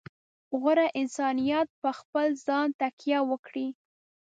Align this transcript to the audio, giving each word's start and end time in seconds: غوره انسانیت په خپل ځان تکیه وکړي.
غوره 0.59 0.87
انسانیت 1.01 1.67
په 1.81 1.89
خپل 1.99 2.27
ځان 2.45 2.67
تکیه 2.79 3.19
وکړي. 3.29 3.67